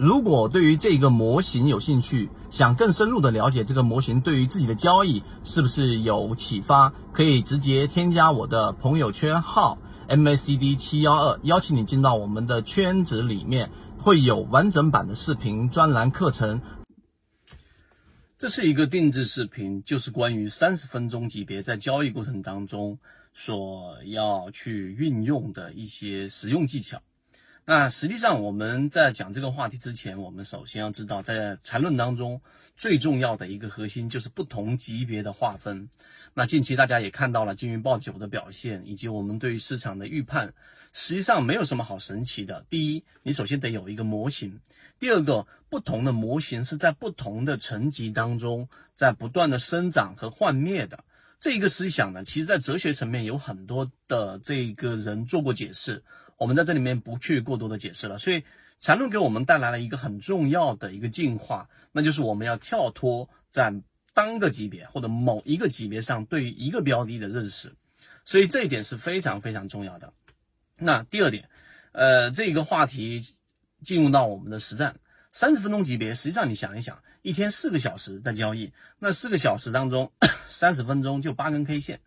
[0.00, 9.76] 如果对于这个模型有兴趣，想更深入的了解这个模型对于自己的交易是不是有启发，可以直接添加我的朋友圈号
[10.08, 16.62] MACD 七幺二，邀请你进到我们的圈子里面，会有完整版的视频专栏课程。
[18.38, 22.98] 这是一个定制视频，就是关于三十分钟级别在交易过程当中
[23.34, 27.02] 所要去运用的一些实用技巧。
[27.66, 32.40] 那实际上，我们在讲这个话题之前，我们首先要知道，在缠论当中
[32.76, 35.88] 最重要的一个核心就是不同级别的划分。
[36.34, 40.52] 那近期大家也看到了金鱼报九的表现，以及我们对于市场的预判，
[40.92, 42.64] 实际上没有什么好神奇的。
[42.68, 44.50] 第一，你首先得有一个模型；
[44.98, 51.04] 第二个，不同的模型是在不同的层级当中在不断的生长和幻灭的。
[51.38, 56.02] 这一个思想呢，其实在哲学层面有很多的这个人做过解释。
[56.40, 58.42] 我们在这里面不去过多的解释了，所以
[58.78, 63.74] 缠论给我们带来了一个很重要的一个进化，那就是我们要跳脱在
[64.14, 67.74] 单个级别或者某一个级别上对于一个标的的认识，
[68.24, 70.14] 所以这一点是非常非常重要的。
[70.78, 71.50] 那第二点，
[71.92, 73.20] 呃，这个话题
[73.84, 74.98] 进入到我们的实战，
[75.32, 80.10] 三十分钟级别，实际上你想一想，一天四个小时在交易，那四个小时当中，
[80.48, 82.00] 三十分钟就八根 K 线。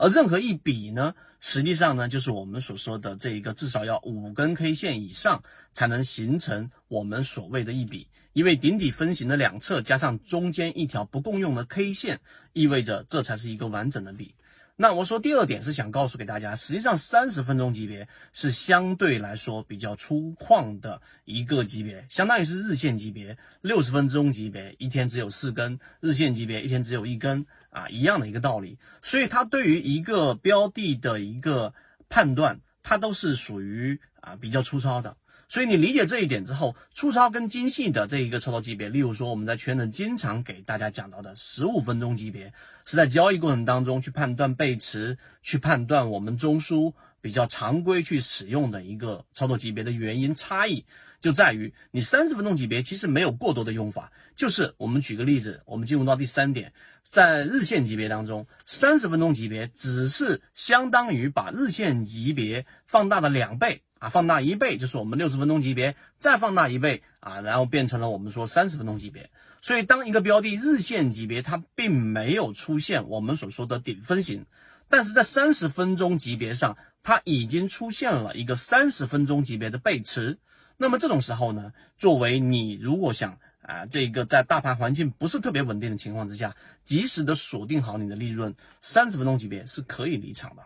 [0.00, 5.42] 而任何一笔呢，实际上呢，就是我们所说的这一个至少要五根 K 线以上
[5.74, 12.18] 才能形成我们所谓的一笔，因为顶底分型的两侧加上中间一条不共用的 K 线，
[12.54, 14.34] 意味着这才是一个完整的笔。
[14.76, 27.44] 那我说第二点是想告诉给大家，实际上三十分钟级别是相对来说比较粗犷的一个级别，相当于是日线级别，六十分钟级别一天只有四根，日线级别一天只有一根。
[27.70, 31.72] 啊，一样的一个道理，所以它对于一个标的的一个
[32.08, 35.16] 判断，它都是属于啊比较粗糙的。
[35.48, 42.52] 所以你理解这一点之后，粗糙跟精细的这一个操作级别，例如说我们在圈内经常给大家讲到的十五分钟级别，
[42.84, 46.94] 是在交易过程当中去判断背驰，去判断我们中枢。
[47.20, 50.84] 比较常规去使用的一个操作级别的原因差异，
[51.20, 54.12] 就在于你三十分钟级别其实没有过多的用法。
[54.36, 56.72] 就是我们举个例子，我们进入到第三点，
[57.02, 69.30] 在日线级别当中，三十分钟级别只是相当于把日线级别放大了两倍啊，放大一倍就是我们六十分钟级别，再放大一倍啊，然后变成了我们说三十分钟级别。
[69.60, 74.46] 所以当一个标的日线级别它并没有出现我们所说的顶分型，
[74.88, 76.78] 但是在三十分钟级别上。
[77.02, 80.38] 它已经出现了一个三十分钟级别的背驰，
[80.76, 90.62] 那么这种时候呢，作为你如果想啊，这个在大盘环境不是特别稳定的情况之下，及时的锁定好你的利润，三十分钟级别是可以离场的。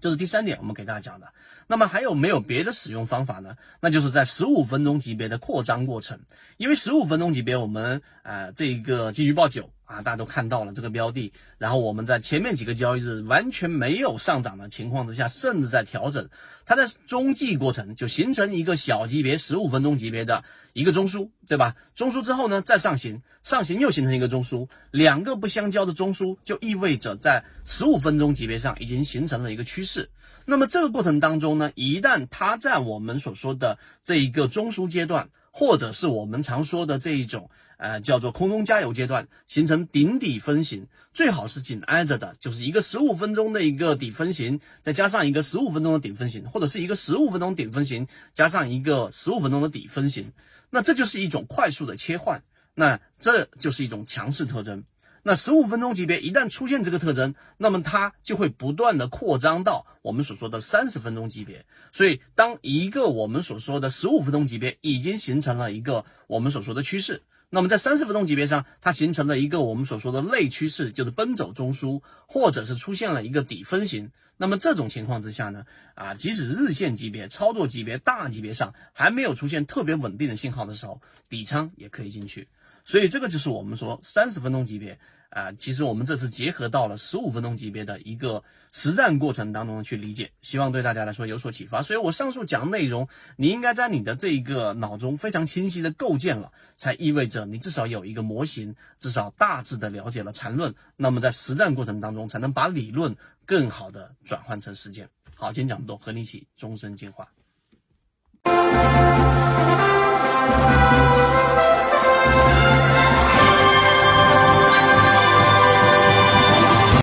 [0.00, 1.32] 这是第三点，我们给大家讲的。
[1.66, 3.56] 那么还有没有别的使用方法呢？
[3.80, 6.20] 那就是在十五分钟级别的扩张过程，
[6.56, 9.70] 因为十五分钟级别我们啊，这个金鱼报九。
[9.84, 16.30] 啊，大家都看到了这个标的，然后我们在前面几个交易日完全没有上涨的情况之下，甚至在调整，
[16.64, 20.42] 它在中继过程就形成一个小级别十五分钟级别的
[20.72, 21.76] 一个中枢，对吧？
[21.94, 30.08] 中枢之后呢，再上行，上行又形成一个中枢，两个不相交的中枢就意味着在十五分钟级别上已经形成了一个趋势。
[30.46, 37.50] 那么这个过程当中呢，一旦它在我们所说的这一个中枢阶段，或者是我们常说的这一种。
[37.76, 50.32] 呃，叫做空中加油阶段，形成顶底分型，最好是紧挨着的，就是一个十五分钟的一个底分型，再加上一个十五分钟的顶分型，或者是一个十五分钟顶分型加上一个十五分钟的底分型，
[50.70, 52.42] 那这就是一种快速的切换，
[52.74, 54.84] 那这就是一种强势特征。
[55.26, 61.64] 那十五分钟级别一旦出现这个特征，那么它就会不断的扩张到我们所说的三十分钟级别。
[61.92, 67.22] 所以，当一个我们所说的十五分钟级别已经形成了一个我们所说的趋势。
[67.54, 74.10] 那么在三十分钟级别上，它形成了一个我们所说的内趋势，就是奔走中枢，或者是出现了一个底分型。
[74.36, 75.64] 那么这种情况之下呢，
[75.94, 82.48] 啊，即使日线级别、操作级别、大级别上还没有出现特别稳定的信号的时候，底仓也可以进去。
[82.84, 84.98] 所以这个就是我们说三十分钟级别。
[85.34, 91.82] 啊，其实我们这次结合到了十五分钟级别的一个实战过程当中去理解，希望对大家来说有所启发。
[91.82, 100.72] 所以我上述讲内容，你应该在你的这一个脑中非常清晰的构建了，才意味着你至少有一个模型，至少大致的了解了缠论。
[100.96, 105.08] 那么在实战过程当中，才能把理论更好的转换成实践。
[105.34, 107.28] 好，今天讲不多，和你一起终身进化。